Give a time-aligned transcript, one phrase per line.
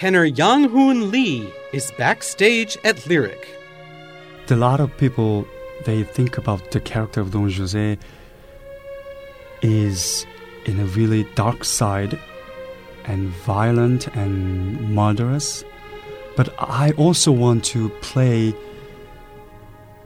[0.00, 3.46] Tenor Yonghoon Lee is backstage at Lyric.
[4.48, 5.46] A lot of people
[5.84, 7.98] they think about the character of Don Jose
[9.60, 10.26] is
[10.64, 12.18] in a really dark side
[13.04, 15.64] and violent and murderous.
[16.34, 18.54] But I also want to play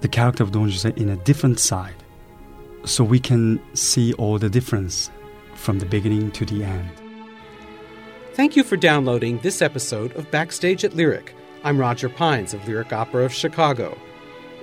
[0.01, 2.03] the character of Don Jose in a different side
[2.85, 5.13] so we can see all the difference
[5.55, 7.04] from the beginning to the end.
[8.35, 11.37] Thank you for downloading this episode of Backstage at Lyric.
[11.63, 13.97] I'm Roger Pines of Lyric Opera of Chicago.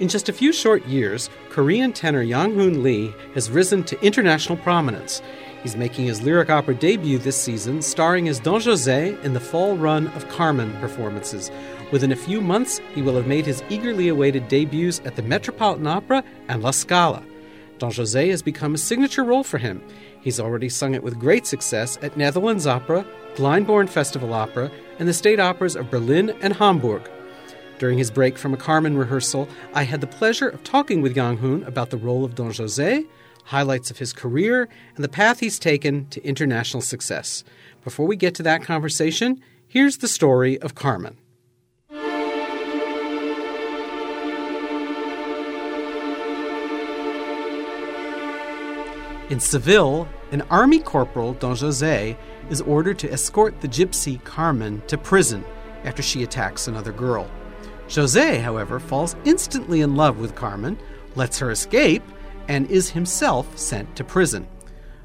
[0.01, 5.21] In just a few short years, Korean tenor Yonghoon Lee has risen to international prominence.
[5.63, 9.77] He's making his lyric opera debut this season, starring as Don Jose in the fall
[9.77, 11.49] run of Carmen performances.
[11.93, 15.87] Within a few months, he will have made his eagerly awaited debuts at the Metropolitan
[15.87, 17.23] Opera and La Scala.
[17.81, 19.81] Don Jose has become a signature role for him.
[20.21, 25.15] He's already sung it with great success at Netherlands Opera, Glyndebourne Festival Opera, and the
[25.15, 27.09] state operas of Berlin and Hamburg.
[27.79, 31.65] During his break from a Carmen rehearsal, I had the pleasure of talking with Yonghoon
[31.65, 33.03] about the role of Don Jose,
[33.45, 37.43] highlights of his career, and the path he's taken to international success.
[37.83, 41.17] Before we get to that conversation, here's the story of Carmen.
[49.31, 52.17] In Seville, an army corporal, Don Jose,
[52.49, 55.45] is ordered to escort the gypsy Carmen to prison
[55.85, 57.31] after she attacks another girl.
[57.89, 60.77] Jose, however, falls instantly in love with Carmen,
[61.15, 62.03] lets her escape,
[62.49, 64.49] and is himself sent to prison.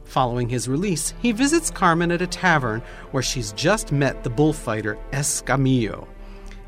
[0.03, 2.82] Following his release, he visits Carmen at a tavern
[3.12, 6.08] where she's just met the bullfighter Escamillo.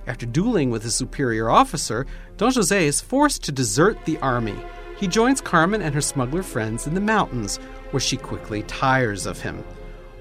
[0.06, 4.58] After dueling with a superior officer, Don Jose is forced to desert the army.
[4.98, 7.58] He joins Carmen and her smuggler friends in the mountains,
[7.92, 9.62] where she quickly tires of him.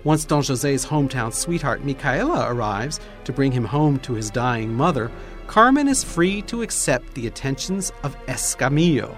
[0.04, 5.12] Once Don Jose's hometown sweetheart Micaela arrives to bring him home to his dying mother,
[5.48, 9.18] Carmen is free to accept the attentions of Escamillo.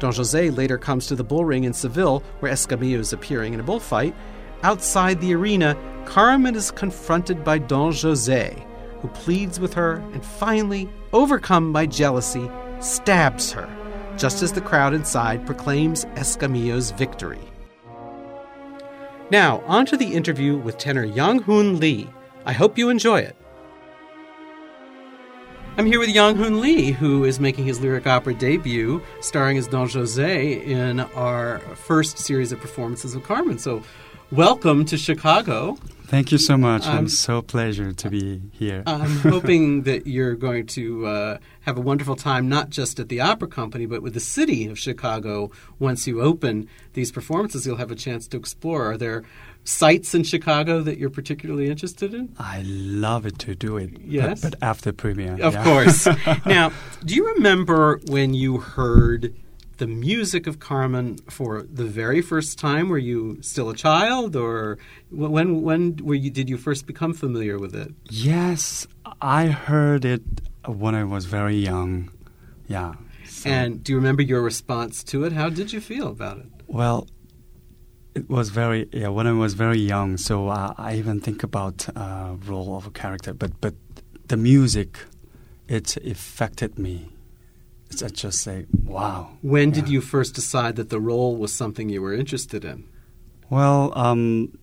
[0.00, 3.62] Don Jose later comes to the bullring in Seville, where Escamillo is appearing in a
[3.62, 4.14] bullfight.
[4.62, 8.66] Outside the arena, Carmen is confronted by Don Jose,
[9.00, 12.50] who pleads with her and finally, overcome by jealousy,
[12.80, 13.68] stabs her,
[14.20, 17.40] just as the crowd inside proclaims Escamillo's victory.
[19.30, 22.06] Now, on to the interview with tenor Yonghoon Lee.
[22.44, 23.34] I hope you enjoy it.
[25.78, 29.88] I'm here with Yonghoon Lee, who is making his lyric opera debut, starring as Don
[29.88, 33.58] Jose in our first series of performances of Carmen.
[33.58, 33.82] So,
[34.30, 35.78] welcome to Chicago.
[36.10, 36.88] Thank you so much.
[36.88, 38.82] I'm so pleasure to be here.
[38.84, 43.20] I'm hoping that you're going to uh, have a wonderful time, not just at the
[43.20, 45.52] Opera Company, but with the city of Chicago.
[45.78, 48.90] Once you open these performances, you'll have a chance to explore.
[48.90, 49.22] Are there
[49.62, 52.34] sites in Chicago that you're particularly interested in?
[52.40, 53.90] I love it to do it.
[54.00, 55.62] Yes, but, but after premiere, of yeah.
[55.62, 56.08] course.
[56.44, 56.72] now,
[57.04, 59.32] do you remember when you heard?
[59.80, 62.90] The music of Carmen for the very first time?
[62.90, 64.78] Were you still a child, or
[65.10, 66.30] when when were you?
[66.30, 67.90] Did you first become familiar with it?
[68.04, 68.86] Yes,
[69.22, 70.22] I heard it
[70.66, 72.10] when I was very young.
[72.68, 72.94] Yeah.
[73.24, 73.48] So.
[73.48, 75.32] And do you remember your response to it?
[75.32, 76.50] How did you feel about it?
[76.66, 77.08] Well,
[78.14, 80.18] it was very yeah when I was very young.
[80.18, 83.74] So uh, I even think about uh, role of a character, but but
[84.28, 84.90] the music,
[85.68, 87.08] it affected me
[88.02, 89.36] I just say, wow.
[89.42, 92.88] When did you first decide that the role was something you were interested in?
[93.50, 94.56] Well, um,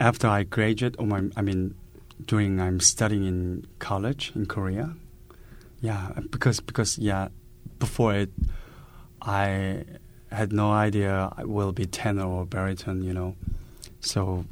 [0.00, 1.74] after I graduated, or my, I mean,
[2.24, 4.94] during I'm studying in college in Korea.
[5.80, 7.28] Yeah, because because yeah,
[7.78, 8.30] before it,
[9.22, 9.84] I
[10.30, 13.02] had no idea I will be tenor or baritone.
[13.02, 13.36] You know,
[14.00, 14.44] so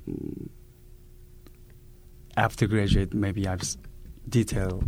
[2.37, 3.63] after graduate, maybe I've
[4.29, 4.85] detailed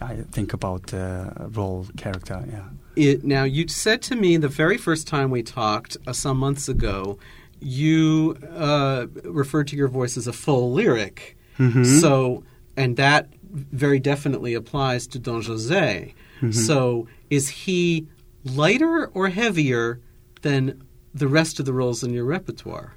[0.00, 2.44] I think about the role character.
[2.50, 2.68] Yeah.
[2.96, 6.68] It, now you said to me the very first time we talked uh, some months
[6.68, 7.18] ago,
[7.60, 11.36] you uh, referred to your voice as a full lyric.
[11.58, 11.84] Mm-hmm.
[11.84, 12.44] So,
[12.76, 16.14] and that very definitely applies to Don Jose.
[16.36, 16.50] Mm-hmm.
[16.52, 18.06] So, is he
[18.44, 20.00] lighter or heavier
[20.42, 22.94] than the rest of the roles in your repertoire?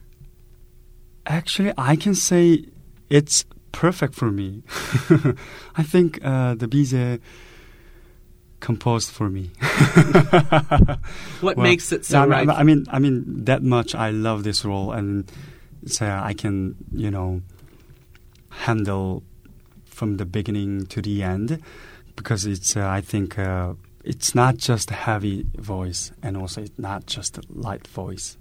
[1.26, 2.66] Actually, I can say
[3.10, 4.64] it's perfect for me.
[5.76, 7.20] I think uh, the Bizet
[8.60, 9.52] composed for me.
[11.42, 12.48] what Well, makes it so yeah, I right?
[12.48, 15.30] mean, I mean, I mean, that much I love this role, and
[15.86, 17.42] so I can, you know,
[18.50, 19.24] handle
[19.86, 21.62] from the beginning to the end
[22.16, 26.78] because it's, uh, I think, uh, it's not just a heavy voice, and also it's
[26.78, 28.38] not just a light voice.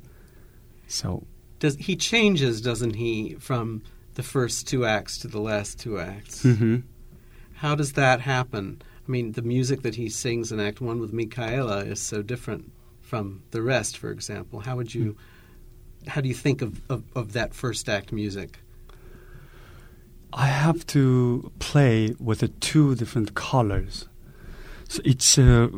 [0.87, 1.25] So
[1.61, 3.83] Does he changes, doesn't he, from
[4.15, 6.43] the first two acts to the last two acts?
[6.45, 6.83] mhm.
[7.55, 8.81] How does that happen?
[9.07, 12.73] I mean, the music that he sings in Act One with Micaela is so different
[13.01, 13.99] from the rest.
[13.99, 15.17] For example, how would you,
[16.07, 18.61] how do you think of, of, of that first act music?
[20.33, 24.09] I have to play with the two different colors.
[24.89, 25.69] So it's uh,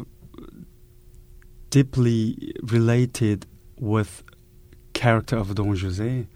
[1.71, 3.47] deeply related
[3.79, 4.23] with
[4.93, 6.27] character of Don Jose.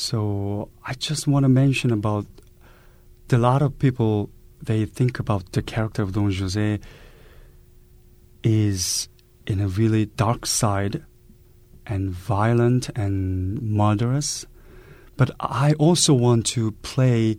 [0.00, 2.24] So I just want to mention about
[3.32, 4.30] a lot of people
[4.62, 6.78] they think about the character of Don Jose
[8.44, 9.08] is
[9.48, 11.02] in a really dark side
[11.84, 14.46] and violent and murderous.
[15.16, 17.38] But I also want to play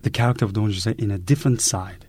[0.00, 2.06] the character of Don Jose in a different side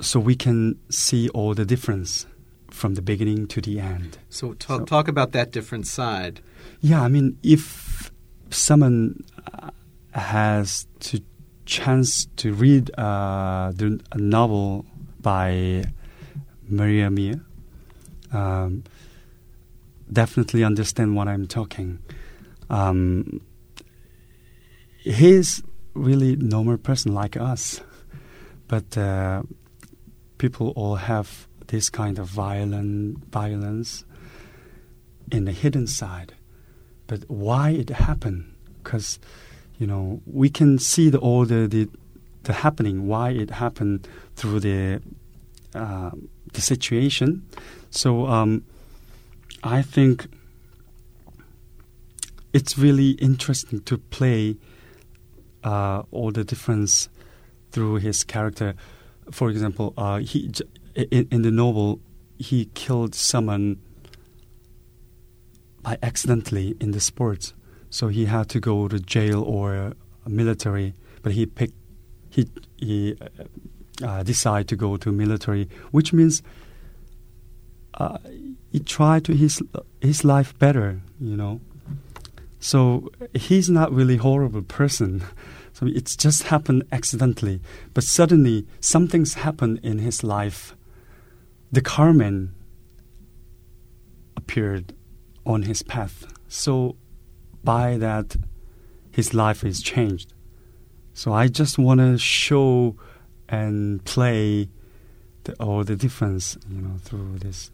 [0.00, 2.26] so we can see all the difference
[2.72, 4.18] from the beginning to the end.
[4.28, 6.40] So, talk, So- talk about that different side.
[6.80, 8.10] Yeah, I mean, if
[8.50, 9.70] someone uh,
[10.12, 11.20] has to
[11.66, 14.86] chance to read uh, the, a novel
[15.20, 15.84] by
[16.70, 17.40] Mérimée,
[18.32, 18.84] um,
[20.10, 21.98] definitely understand what I'm talking.
[22.70, 23.40] Um,
[24.98, 25.62] he's
[25.94, 27.80] really normal person like us,
[28.68, 29.42] but uh,
[30.38, 34.04] people all have this kind of violent violence
[35.32, 36.35] in the hidden side.
[37.06, 38.52] But why it happened?
[38.82, 39.18] Because
[39.78, 41.88] you know we can see the all the, the
[42.44, 45.02] the happening why it happened through the
[45.74, 46.10] uh,
[46.52, 47.46] the situation.
[47.90, 48.64] So um,
[49.62, 50.26] I think
[52.52, 54.56] it's really interesting to play
[55.64, 57.08] uh, all the difference
[57.72, 58.74] through his character.
[59.30, 60.50] For example, uh, he
[60.94, 62.00] in, in the novel
[62.38, 63.78] he killed someone
[65.86, 67.54] by accidentally in the sports,
[67.90, 69.92] so he had to go to jail or
[70.26, 70.94] military.
[71.22, 71.74] But he picked
[72.28, 73.16] he he
[74.02, 76.42] uh, decided to go to military, which means
[77.94, 78.18] uh,
[78.72, 79.62] he tried to his
[80.00, 81.60] his life better, you know.
[82.58, 85.22] So he's not really horrible person.
[85.76, 87.60] So it's just happened accidentally,
[87.92, 90.74] but suddenly something's happened in his life.
[91.70, 92.54] The Carmen
[94.38, 94.95] appeared
[95.46, 96.26] on his path.
[96.48, 96.96] So
[97.64, 98.36] by that,
[99.10, 100.34] his life is changed.
[101.14, 102.96] So I just want to show
[103.48, 104.68] and play
[105.44, 107.70] the, all the difference, you know, through this.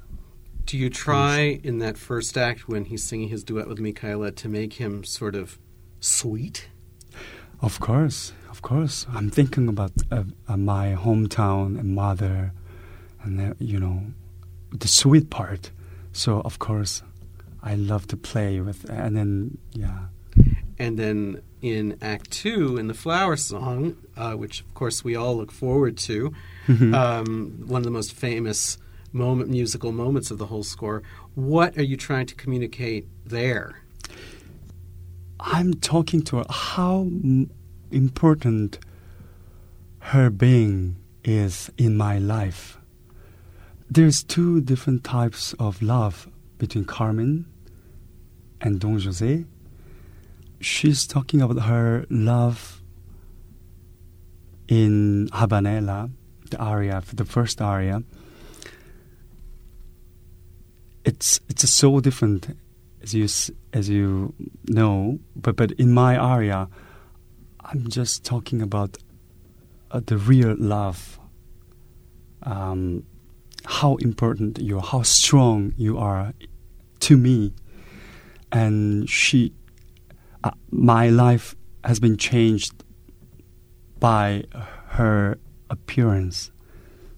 [0.65, 4.49] Do you try in that first act when he's singing his duet with Micaela to
[4.49, 5.59] make him sort of
[5.99, 6.69] sweet?
[7.61, 9.07] Of course, of course.
[9.13, 12.53] I'm thinking about uh, uh, my hometown and mother,
[13.23, 14.05] and uh, you know,
[14.71, 15.73] the sweet part.
[16.13, 17.03] So of course,
[17.63, 20.07] I love to play with, and then yeah,
[20.79, 25.37] And then in Act Two, in the Flower Song, uh, which of course we all
[25.37, 26.33] look forward to,
[26.69, 28.79] um, one of the most famous
[29.13, 31.03] moment, musical moments of the whole score.
[31.35, 33.83] What are you trying to communicate there?
[35.39, 37.09] I'm talking to her how
[37.91, 38.79] important
[40.01, 42.79] her being is in my life.
[43.91, 46.29] There's two different types of love
[46.63, 47.45] between Carmen
[48.61, 49.45] and Don Jose.
[50.61, 52.81] She's talking about her love
[54.69, 56.09] in Habanera,
[56.51, 58.05] the aria, the first aria.
[61.05, 62.57] It's it's so different
[63.03, 63.27] as you
[63.73, 64.33] as you
[64.69, 66.69] know, but but in my aria,
[67.59, 68.99] I'm just talking about
[69.91, 71.19] uh, the real love.
[72.45, 73.03] Um,
[73.65, 76.33] how important you are, how strong you are
[77.03, 77.53] to me,
[78.51, 79.53] and she,
[80.45, 81.55] uh, my life
[81.85, 82.73] has been changed
[83.99, 84.45] by
[84.89, 85.39] her
[85.71, 86.51] appearance.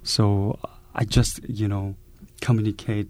[0.02, 0.58] So
[0.94, 1.94] I just you know
[2.40, 3.08] communicate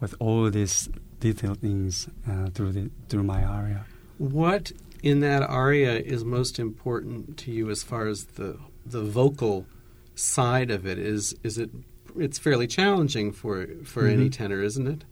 [0.00, 0.88] with all these
[1.20, 3.84] detailed things uh, through the through my aria.
[4.18, 9.66] What in that aria is most important to you as far as the the vocal
[10.14, 10.98] side of it?
[10.98, 11.70] Is is it?
[12.18, 14.32] It's fairly challenging for for any Mhm.
[14.32, 15.04] tenor, isn't it?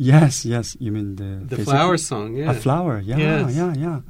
[0.00, 0.76] Yes, yes.
[0.78, 2.50] You mean the The physical- flower song, yeah.
[2.52, 3.56] A flower, yeah, Yes.
[3.56, 4.00] yeah, yeah.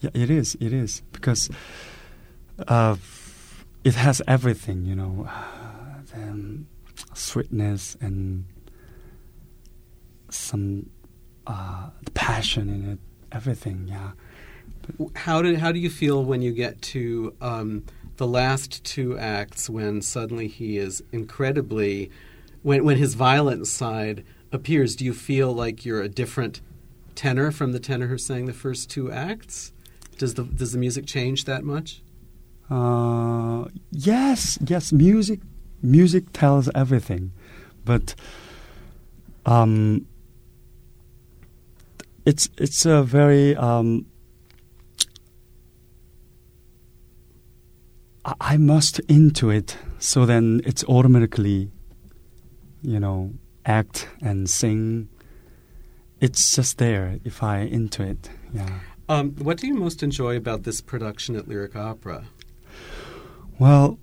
[0.00, 1.02] Yeah, it is, it is.
[1.12, 1.50] Because
[2.66, 2.96] uh,
[3.84, 5.28] it has everything, you know,
[6.14, 6.66] um,
[7.12, 8.46] sweetness and
[10.30, 10.88] some
[11.46, 12.98] uh, passion in it,
[13.30, 14.12] everything, yeah.
[15.14, 17.84] How do how do you feel when you get to um,
[18.16, 22.10] the last two acts when suddenly he is incredibly
[22.62, 24.96] when when his violent side appears?
[24.96, 26.60] Do you feel like you're a different
[27.14, 29.72] tenor from the tenor who sang the first two acts?
[30.18, 32.02] Does the does the music change that much?
[32.68, 34.92] Uh, yes, yes.
[34.92, 35.40] Music,
[35.82, 37.32] music tells everything,
[37.84, 38.14] but
[39.46, 40.06] um,
[42.24, 44.06] it's it's a very um,
[48.24, 51.70] I, I must into it, so then it's automatically,
[52.82, 53.32] you know,
[53.64, 55.08] act and sing.
[56.20, 58.30] It's just there if I into it.
[58.52, 58.80] Yeah.
[59.08, 62.24] Um, what do you most enjoy about this production at Lyric Opera?
[63.58, 63.98] Well,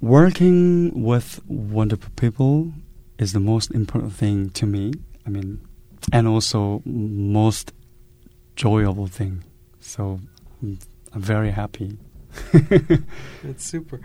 [0.00, 2.72] working with wonderful people
[3.18, 4.92] is the most important thing to me.
[5.26, 5.60] I mean,
[6.12, 7.72] and also most
[8.52, 9.44] enjoyable thing.
[9.80, 10.20] So
[10.62, 10.78] I'm
[11.14, 11.98] very happy.
[13.42, 14.00] That's super.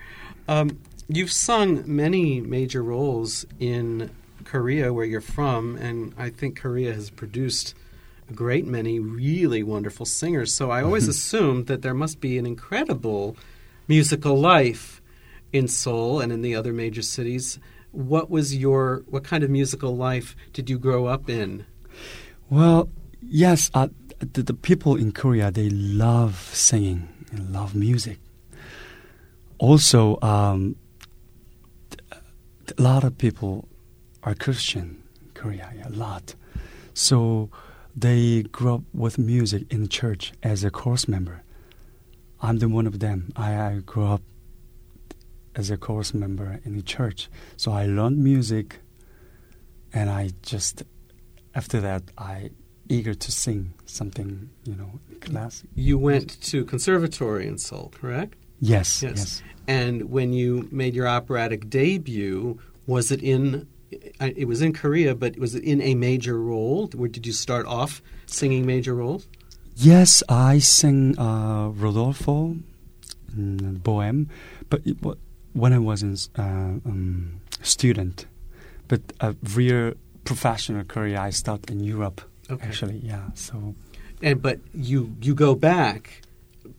[0.47, 4.09] Um, you've sung many major roles in
[4.45, 7.75] Korea, where you're from, and I think Korea has produced
[8.29, 10.53] a great many really wonderful singers.
[10.53, 13.35] So I always assumed that there must be an incredible
[13.87, 15.01] musical life
[15.51, 17.59] in Seoul and in the other major cities.
[17.91, 21.65] What was your what kind of musical life did you grow up in?
[22.49, 22.89] Well,
[23.21, 23.87] yes, uh,
[24.19, 28.19] the, the people in Korea they love singing and love music.
[29.57, 30.75] Also, um,
[32.11, 33.67] a lot of people
[34.25, 35.01] are Christian
[35.33, 36.35] Korea, a lot.
[36.93, 37.49] So
[37.95, 41.43] they grew up with music in the church as a chorus member.
[42.41, 43.31] I'm the one of them.
[43.35, 44.21] I, I grew up
[45.55, 48.79] as a chorus member in the church, so I learned music,
[49.93, 50.83] and I just
[51.53, 52.49] after that I
[52.89, 55.69] eager to sing something, you know, classic.
[55.75, 58.35] You went to conservatory in Seoul, correct?
[58.59, 59.13] Yes, Yes.
[59.17, 59.43] yes.
[59.67, 63.67] And when you made your operatic debut, was it in?
[63.91, 66.87] It was in Korea, but was it in a major role?
[66.93, 69.27] Where did you start off singing major roles?
[69.75, 72.57] Yes, I sang uh, Rodolfo
[73.35, 74.27] in Bohème,
[74.69, 74.97] but it,
[75.53, 76.43] when I was a uh,
[76.85, 78.25] um, student,
[78.87, 82.21] but a real professional career I started in Europe.
[82.49, 82.67] Okay.
[82.67, 83.29] Actually, yeah.
[83.33, 83.75] So
[84.21, 86.21] And but you you go back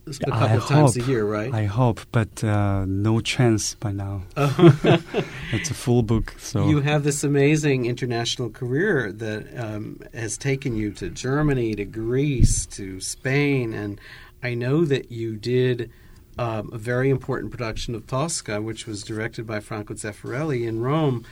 [0.05, 1.53] a couple I of times a hope- year, right?
[1.53, 4.23] I hope, but uh, no chance by now.
[4.37, 10.75] it's a full book, so You have this amazing international career that um, has taken
[10.75, 13.99] you to Germany, to Greece, to Spain, and
[14.43, 15.89] I know that you did
[16.37, 21.25] um, a very important production of Tosca, which was directed by Franco Zeffirelli in Rome.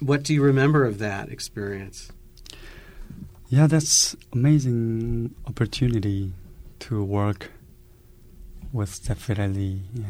[0.00, 2.10] What do you remember of that experience?
[3.48, 6.32] Yeah, that's amazing opportunity
[6.80, 7.50] to work
[8.72, 10.06] with Zeffirelli, yeah,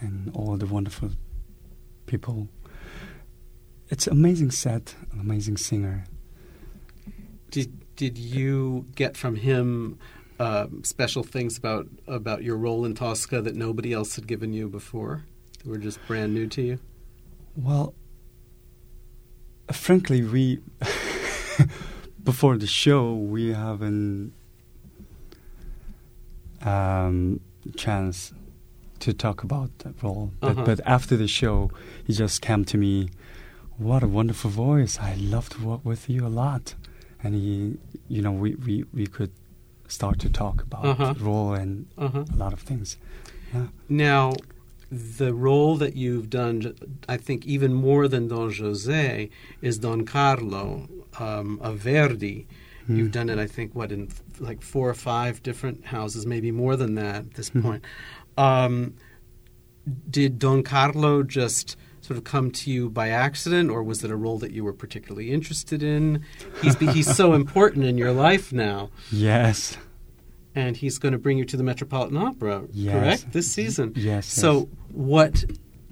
[0.00, 1.10] and all the wonderful
[2.06, 2.48] people.
[3.90, 6.04] It's an amazing set, an amazing singer.
[7.50, 9.98] Did did you get from him
[10.38, 14.68] um, special things about about your role in Tosca that nobody else had given you
[14.68, 15.24] before?
[15.58, 16.78] That were just brand new to you.
[17.56, 17.94] Well,
[19.72, 20.60] frankly, we
[22.22, 24.32] before the show we haven't
[26.62, 27.40] um,
[27.76, 28.32] chance
[29.00, 30.32] to talk about that role.
[30.40, 30.64] But, Uh-huh.
[30.64, 31.70] but after the show,
[32.06, 33.10] he just came to me.
[33.76, 34.98] What a wonderful voice!
[34.98, 36.74] I love to work with you a lot,
[37.22, 37.76] and he,
[38.08, 39.30] you know, we we, we could
[39.86, 41.12] start to talk about Uh-huh.
[41.12, 42.24] the role and Uh-huh.
[42.32, 42.96] a lot of things.
[43.54, 43.68] Yeah.
[43.88, 44.32] Now,
[44.90, 46.74] the role that you've done,
[47.08, 49.30] I think, even more than Don Jose,
[49.62, 50.88] is Don Carlo
[51.20, 52.46] um, of Verdi.
[52.88, 52.96] Hmm.
[52.96, 54.08] You've done it, I think, what in
[54.40, 57.62] like four or five different houses, maybe more than that at this Mhm.
[57.62, 57.84] point.
[58.36, 58.94] Um,
[60.10, 64.16] did Don Carlo just sort of come to you by accident, or was it a
[64.16, 66.22] role that you were particularly interested in?
[66.62, 69.76] He's he's so important in your life now, Yes.
[70.54, 72.94] and he's going to bring you to the Metropolitan Opera, Yes.
[73.22, 73.32] correct?
[73.32, 73.92] This season.
[73.96, 74.26] Yes.
[74.26, 75.44] So, what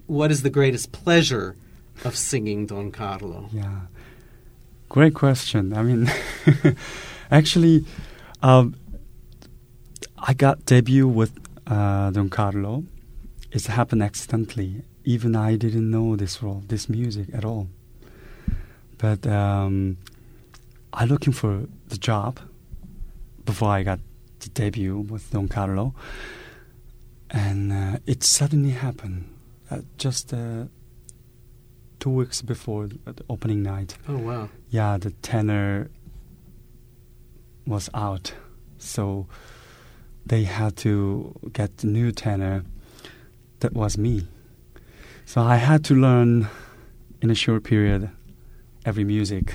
[0.07, 1.57] what is the greatest pleasure
[2.05, 3.49] of singing Don Carlo?
[3.53, 3.81] Yeah.
[4.97, 5.75] Great question.
[5.75, 6.11] I mean,
[7.31, 7.85] actually,
[8.43, 8.77] um,
[10.17, 11.33] I got debut with
[11.67, 12.83] uh, Don Carlo.
[13.53, 14.85] It happened accidentally.
[15.05, 17.69] Even I didn't know this role, this music at all.
[18.97, 19.99] But um,
[20.95, 22.41] I looking for the job
[23.45, 24.01] before I got
[24.41, 25.95] the debut with Don Carlo,
[27.29, 29.29] and uh, it suddenly happened
[29.71, 30.65] uh, just uh,
[32.01, 33.97] two weeks before the opening night.
[34.09, 34.49] Oh wow.
[34.71, 35.91] Yeah, the tenor
[37.67, 38.33] was out,
[38.79, 39.27] so
[40.25, 42.65] they had to get the new tenor.
[43.61, 44.29] That was me.
[45.25, 46.49] So I had to learn
[47.23, 48.11] in a short period
[48.85, 49.55] every music.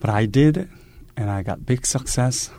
[0.00, 0.68] But I did,
[1.16, 2.50] and I got big success.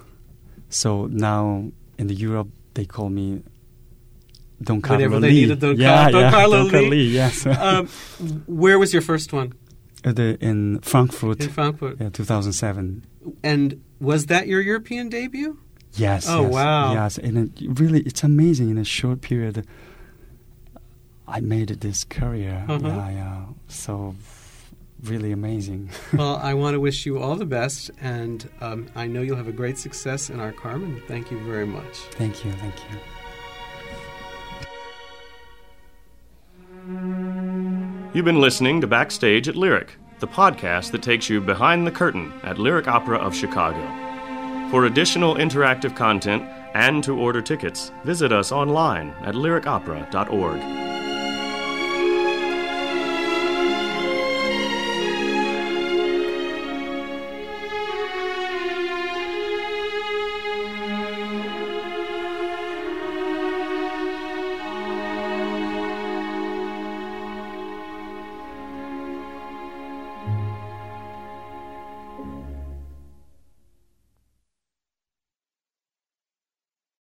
[0.70, 3.44] So now in the Europe, they call me
[4.66, 5.42] Don Carlo Whenever they Lee.
[5.42, 6.90] needed Don yeah, Car- Don yeah, Carlo Don.
[6.90, 7.46] Lee, yes.
[7.46, 7.88] um,
[8.48, 9.54] where was your first one?
[10.04, 11.98] Uh, the, in Frankfurt, In Frankfurt.
[12.00, 13.06] yeah, 2007.
[13.44, 15.60] And was that your European debut?
[15.94, 16.28] Yes.
[16.30, 16.94] Oh, yes, wow.
[16.94, 18.70] Yes, and it really, it's amazing.
[18.70, 19.66] In a short period,
[21.28, 22.66] I made this career.
[22.68, 22.88] Uh-huh.
[22.88, 23.46] Yeah, yeah.
[23.68, 24.16] So
[25.04, 25.90] really amazing.
[26.14, 29.48] well, I want to wish you all the best, and um, I know you'll have
[29.48, 31.02] a great success in our Carmen.
[31.08, 31.98] Thank you very much.
[32.12, 33.00] thank you, thank you.
[36.86, 42.32] You've been listening to Backstage at Lyric, the podcast that takes you behind the curtain
[42.44, 43.82] at Lyric Opera of Chicago.
[44.70, 46.44] For additional interactive content
[46.76, 50.85] and to order tickets, visit us online at lyricopera.org.